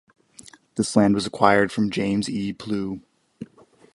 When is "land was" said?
0.95-1.27